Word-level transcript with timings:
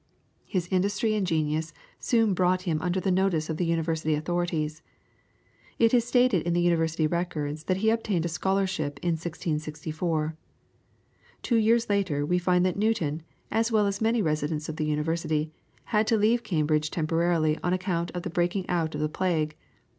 His 0.47 0.67
industry 0.71 1.13
and 1.13 1.27
genius 1.27 1.73
soon 1.99 2.33
brought 2.33 2.63
him 2.63 2.81
under 2.81 2.99
the 2.99 3.11
notice 3.11 3.51
of 3.51 3.57
the 3.57 3.65
University 3.67 4.15
authorities. 4.15 4.81
It 5.77 5.93
is 5.93 6.05
stated 6.07 6.41
in 6.41 6.53
the 6.53 6.61
University 6.61 7.05
records 7.05 7.65
that 7.65 7.77
he 7.85 7.91
obtained 7.91 8.25
a 8.25 8.27
Scholarship 8.27 8.97
in 9.03 9.09
1664. 9.11 10.35
Two 11.43 11.57
years 11.57 11.87
later 11.87 12.25
we 12.25 12.39
find 12.39 12.65
that 12.65 12.77
Newton, 12.77 13.21
as 13.51 13.71
well 13.71 13.85
as 13.85 14.01
many 14.01 14.23
residents 14.23 14.67
in 14.67 14.77
the 14.77 14.85
University, 14.87 15.51
had 15.83 16.07
to 16.07 16.17
leave 16.17 16.41
Cambridge 16.41 16.89
temporarily 16.89 17.59
on 17.61 17.71
account 17.71 18.09
of 18.15 18.23
the 18.23 18.31
breaking 18.31 18.67
out 18.67 18.95
of 18.95 19.01
the 19.01 19.07
plague. 19.07 19.55